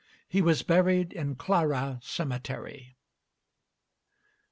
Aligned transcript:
He 0.27 0.41
was 0.41 0.63
buried 0.63 1.13
in 1.13 1.35
Clara 1.35 1.99
cemetery. 2.01 2.97